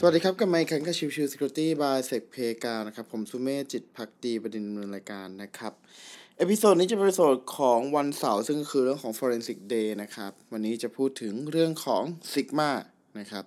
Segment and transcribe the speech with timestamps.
[0.00, 5.72] สวัสดีครับกับไมค์คันกับชิวชิว Security by Sec p a y กานะครับ ผมสุเมธจิตพักดีเป็นผู้ดำเนินรายการนะครับ
[6.38, 12.70] episode นี้จะเป็น episode ของวันเสาร์ซึ่งคือเรื่องของ Forensic Day นะครับ วันนี้จะพูดถึงเรื่องของ Sigma
[13.18, 13.44] นะครับ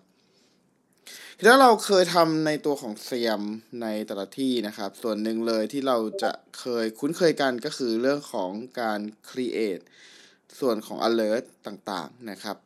[1.48, 3.41] ถ้าเราเคยทำในตัวของ SIEM
[3.81, 8.99] ในแต่ละที่นะครับ ส่วนหนึ่งเลยที่เราจะเคยคุ้นเคยกันก็คือเรื่องของการ
[9.30, 9.83] create
[10.59, 12.58] ส่วนของ alert ต่างๆนะครับ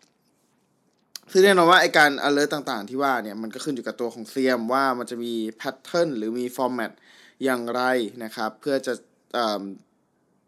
[1.32, 6.92] ซึ่งแน่นอนว่าไอการ alert ต่างๆ ที่ว่าเนี่ยมันก็ขึ้นอยู่กับตัวของเซียมว่ามันจะมี pattern หรือมี format
[7.44, 7.82] อย่างไร
[8.24, 8.94] นะครับ เพื่อจะ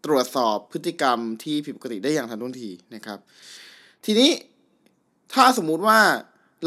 [0.06, 3.20] ตรวจสอบพฤติกรรมที่ผิดปกติได้อย่างทันท่วงทีนะครับ
[4.06, 4.32] ทีนี้
[5.34, 6.00] ถ้าสมมุติว่า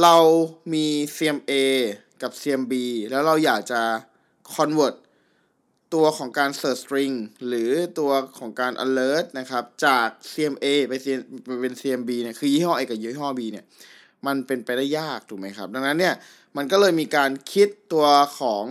[0.02, 0.16] เรา
[0.74, 0.86] มี
[1.16, 1.52] CMA
[2.22, 2.74] กับ CMB
[3.10, 3.82] แล้วเราอยากจะ
[4.54, 4.94] convert
[5.94, 7.14] ตัวของการ search string
[7.46, 10.92] หรือตัวของการ alert นะครับ จาก CMA ไป
[11.60, 13.64] เป็น CMB เนี่ย คือยี่ห้อ A กับยี่ห้อ B เนี่ย
[14.26, 16.14] มันเป็นไปได้ยากถูกไหมครับ ดังนั้นเนี่ย
[16.56, 18.06] มันก็เลยมีการคิดตัว
[18.38, 18.64] ของ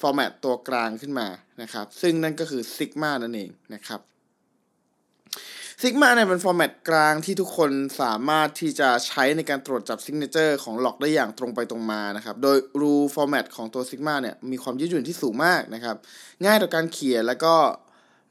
[0.00, 1.28] format ตัวกลางขึ้นมา
[1.62, 4.00] นะครับ ซึ่งนั่นก็คือ Sigma นั่นเองนะครับ
[5.82, 15.96] Sigma เนี่ยเป็น format กลางที่ทุกคนสามารถที่จะใช้ในการตรวจจับ signature ของ log ได้อย่างตรงไปตรงมานะครับ โดย rule format ของตัว Sigma เนี่ยมีความยืดหยุ่นที่สูงมากนะครับ
[16.44, 17.54] ง่ายต่อการเขียนแล้วก็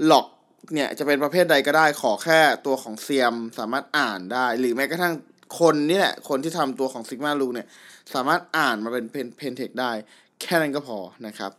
[0.05, 0.27] log
[0.73, 5.13] เนี่ยจะเป็นประเภทใดก็ได้ขอแค่ตัวของ SIEM สามารถอ่านได้ หรือแม้กระทั่ง
[5.59, 7.67] คนนี่แหละ คนที่ทำตัวของ Sigma rule เนี่ย
[8.13, 9.91] สามารถอ่านมาเป็น plain plain text ได้
[10.41, 11.51] แค่นั้นก็พอนะครับ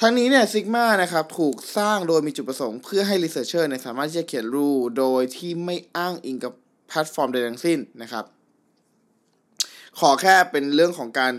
[0.00, 6.52] ทั้งนี้เนี่ย Sigma นะครับถูกสร้างโดยมีจุดประสงค์เพื่อให้ researcher เนี่ยสามารถที่จะเขียน rule โดยที่ไม่อ้างอิงกับ
[6.88, 8.24] แพลตฟอร์มใดทั้งสิ้นนะครับ
[9.98, 11.32] ขอแค่เป็นเรื่องของการ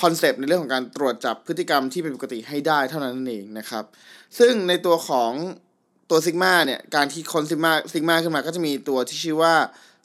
[0.00, 3.84] คอนเซปต์ในเรื่องของการตรวจจับพฤติกรรมที่ผิดปกติให้ได้เท่านั้นเองนะครับ
[4.38, 5.32] ซึ่งในตัวของ
[6.10, 9.54] ตัว Sigma เนี่ย การที่คน Sigma Sigma ขึ้นมาก็จะมีตัวที่ชื่อว่า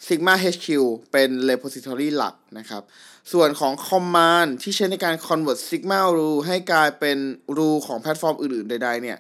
[0.08, 0.68] Sigma HQ
[1.12, 2.84] เป็น repository หลักนะครับ
[3.32, 7.18] ส่วนของ command ที่ใช้ในการ convert Sigma rule ให้กลายเป็น
[7.58, 9.18] rule ของแพลตฟอร์มอื่นๆ ใดๆ เนี่ย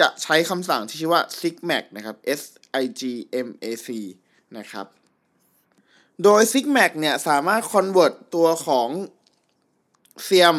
[0.00, 2.42] จะใช้คำสั่งที่ชื่อว่า sigmac นะครับ s
[2.82, 3.02] i g
[3.46, 3.88] m a c
[4.58, 4.86] นะครับ
[6.22, 8.88] โดย sigmac เนี่ย สามารถ convert ตัวของ
[10.24, 10.56] เซียม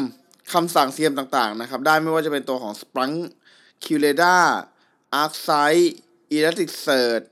[0.54, 3.16] คำสั่งเซียมต่างๆ นะครับ ได้ไม่ว่าจะเป็นตัวของ Splunk
[5.14, 5.88] q l e d a ArcSight
[6.36, 7.26] Elasticsearch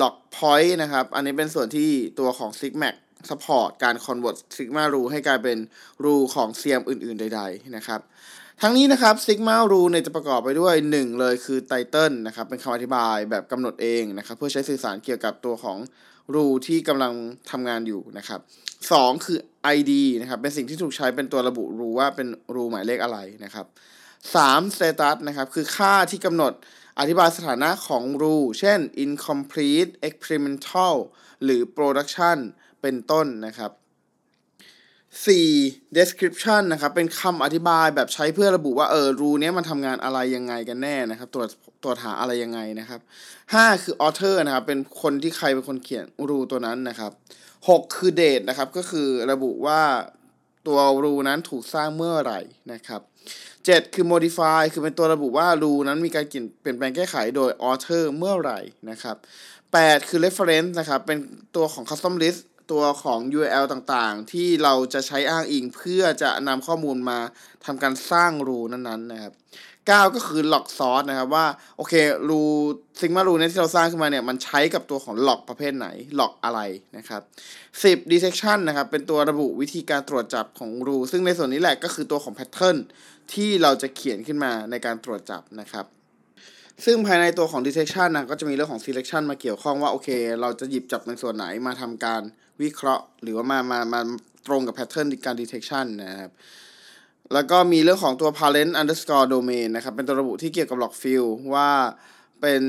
[0.00, 2.94] Lock Point นะครับ อันนี้เป็นส่วนที่ตัวของ Sigmac
[3.28, 5.58] support การ convert Sigma rule ให้กลายเป็น
[6.04, 8.00] rule ของเซียมอื่น ๆ ใด ๆ นะครับ
[8.62, 15.78] ทั้งนี้นะครับ Sigma rule เนี่ยจะประกอบไปด้วย 1 เลยคือ title นะครับ เป็นคำอธิบายแบบกำหนดเองนะครับ เพื่อใช้สื่อสารเกี่ยวกับตัวของ
[16.34, 17.12] rule ที่กำลัง
[17.50, 18.40] ทำงานอยู่นะครับ
[18.82, 19.38] 2คือ
[19.76, 23.66] ID นะครับ เป็นสิ่งที่ถูกใช้เป็นตัวระบุ rule ว่าเป็น rule หมายเลขอะไรนะครับ
[24.36, 26.52] 3 status นะครับ คือค่าที่กำหนด
[26.98, 30.94] อธิบายสถานะของ rule เช่น incomplete experimental
[31.44, 32.38] หรือ production
[32.82, 33.72] เป็นต้นนะครับ
[35.24, 35.96] 4.
[35.98, 41.48] description นะครับ เป็นคำอธิบายแบบใช้เพื่อระบุว่าเออ rule นี้มันทำงานอะไรยังไงกันแน่นะครับ ตรวจ
[41.82, 43.00] ตรวจหาอะไรยังไงนะครับ
[43.42, 43.82] 5.
[43.82, 47.12] คือ author นะครับ เป็นคนที่ใครเป็นคนเขียน rule ตัวนั้นนะครับ
[47.58, 47.96] 6.
[47.96, 49.80] คือ date นะครับ ก็คือระบุว่า
[50.66, 52.40] ตัวรูนั้นถูกสร้างเมื่อไหร่
[52.72, 53.00] นะครับ
[53.68, 56.24] 7 คือ modify คือเป็นตัวระบุว่ารูนั้นมีการ
[56.60, 58.60] เปลี่ยนแปลงแก้ไขโดย author เมื่อไหร่
[58.90, 59.16] นะครับ
[59.62, 61.18] 8 คือ reference นะครับเป็น
[61.56, 62.40] ตัวของ custom list
[62.72, 67.18] ตัวของ URL ต่างๆ ที่เราจะใช้อ้างอิงเพื่อจะนำข้อมูลมา
[67.64, 69.32] ทำการสร้างรูนั้นๆนะครับ
[69.96, 71.94] 9 ก็คือ log source นะครับว่าโอเค
[72.28, 72.40] รู
[73.00, 75.88] ซิงมารูเนี้ที่เราสร้างขึ้นมาเนี่ยมันใช้กับตัวของ log ประเภทไหน
[76.20, 76.60] log อะไร
[76.96, 77.22] นะครับ
[77.72, 82.76] 10 detection นะครับเป็นตัวระบุวิธีการตรวจจับของรูซึ่งในส่วนนี้แหละก็คือตัวของ pattern
[83.32, 85.86] ที่เราจะเขียนขึ้นมาในการตรวจจับนะครับ
[86.84, 90.08] ซึ่งภายในตัวของ detection นะก็จะมีเรื่องของ selection มาเกี่ยวข้องว่าโอเค
[90.40, 92.22] เราจะหยิบจับในส่วนไหนมาทำการ
[92.62, 94.00] วิเคราะห์ หรือว่ามามามา
[94.46, 96.32] ตรงกับ pattern การ detection นะครับ
[97.34, 101.70] แล้วก็มีเรื่องของตัว parent underscore domain นะครับ เป็นตัวระบุที่เกี่ยวกับ log field ว่า
[102.40, 102.62] เป็น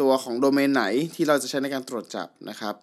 [0.00, 0.84] ตัวของโดเมนไหน
[1.14, 2.74] ที่เราจะใช้ในการตรวจจับนะครับ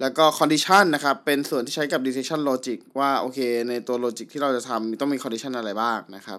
[0.00, 3.38] แล้วก็ condition นะครับ เป็นส่วนที่ใช้กับ detection logic ว่าโอเค
[3.68, 6.38] ในตัว logic ที่เราจะทำต้องมี condition อะไรบ้างนะครับ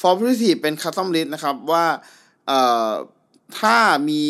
[0.00, 1.84] for primitive เป็น custom list นะครับว่า
[2.46, 2.90] เอ่อ
[3.60, 3.76] ถ้า
[4.10, 4.24] มี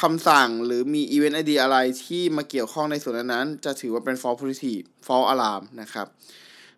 [0.00, 6.06] คำสั่งหรือมี event id อะไรที่มาเกี่ยวข้องในส่วนนั้น จะถือว่าเป็น false positive false alarm นะครับ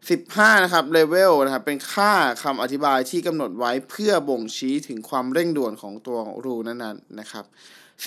[0.06, 2.12] 15 นะครับ level นะครับเป็นค่า
[2.42, 7.44] คำอธิบายที่กำหนดไว้เพื่อบ่งชี้ถึงความเร่งด่วนของตัวรูนั้นๆนะครับ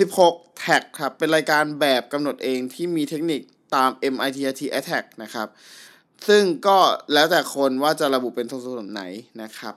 [0.10, 3.42] 16 tag ครับเป็นรายการแบบกำหนดเองที่มีเทคนิค
[3.76, 5.48] ตาม MITRT attack นะครับ
[6.28, 6.78] ซึ่งก็
[7.14, 9.04] แล้วแต่คนว่าจะระบุเป็นส่วนไหน
[9.42, 9.76] นะครับ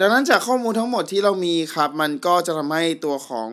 [0.00, 3.48] ดังนั้นจากข้อมูลทั้งหมดที่เรามีครับ มันก็จะทำให้ตัวของ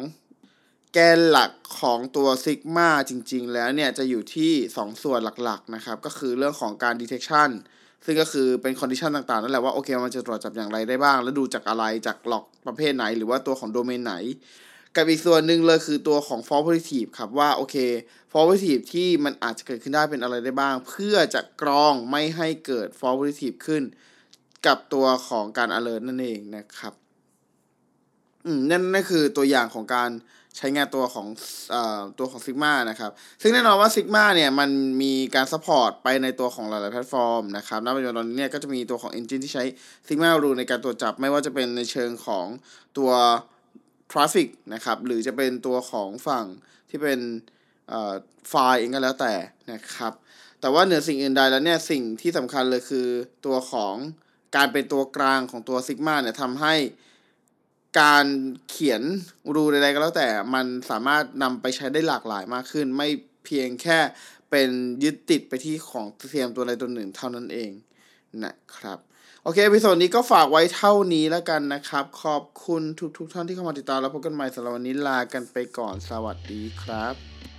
[0.93, 7.49] แกนหลักของตัวซิกมาจริง ๆ แล้วเนี่ยจะอยู่ที่ 2 ส่วนหลักๆนะครับก็คือเรื่องของการ detection
[8.05, 14.15] ซึ่งก็คือเป็นคอนดิชันต่างๆ นั่นแหละว่าโอเคมันจะตรวจจับอย่างไรได้บ้าง แล้วดูจากอะไรจากหลอกประเภทไหน หรือว่าตัวของโดเมนไหน
[14.95, 17.75] กับอีกส่วนหนึ่งเลยคือตัวของ false positive ครับว่าโอเค
[18.31, 23.83] false positive ที่มันอาจจะเกิดขึ้นได้เป็นอะไรได้บ้าง เพื่อจะกรองไม่ให้เกิด false positive ขึ้น
[24.65, 26.93] กับตัวของการ alert นั่นเองนะครับ
[28.45, 30.09] อืมนั่นนั่นคือตัวอย่างของการ
[30.57, 31.27] ใช้งานตัวของ
[31.71, 33.11] เอ่อตัวของ Sigma นะครับ
[33.41, 34.69] ซึ่งแน่นอนว่า Sigma เนี่ยมัน
[35.01, 39.63] มีการ support ไปในตัวของหลาย ๆ แพลตฟอร์มนะครับณปัจจุบันตอนนี้เนี่ยก็จะมีตัวของ Engine ที่ใช้
[40.07, 42.45] Sigma Rule ในการตรวจจับไม่ว่าจะเป็นในเชิงของ
[42.97, 43.11] ตัว
[44.11, 46.45] Traffic นะครับ หรือจะเป็นตัวของฝั่ง
[46.89, 47.19] ที่เป็น
[47.89, 48.13] เอ่อ
[48.49, 49.33] ไฟล์เองก็แล้วแต่
[49.71, 50.13] นะครับ
[50.61, 53.07] แต่ว่าเหนือสิ่งอื่นใดแล้วเนี่ยสิ่งที่สำคัญเลยคือ
[53.45, 53.95] ตัวของ
[54.55, 56.73] การเป็นตัวกลางของตัว Sigma เนี่ยทำให้
[57.99, 58.25] การ
[58.69, 59.01] เขียน
[59.55, 63.07] รูใดๆก็แล้วแต่มันสามารถนำไปใช้ได้หลากหลายมากขึ้น ไม่
[63.45, 63.99] เพียงแค่
[64.49, 64.69] เป็น
[65.03, 67.71] ยึดติดไปที่ของเทียมตัวใดตัวหนึ่งเท่านั้นเอง
[68.43, 68.97] นะครับ
[69.43, 72.81] โอเคพิโซดนี้ก็ฝากไว้เท่านี้แล้วกันนะครับ ขอบคุณ
[73.17, 77.52] ทุกๆท่านที่เข้ามาติดตามแล้วพบกันใหม่สำหรับวันนี้ลากันไปก่อนสวัสดีครับ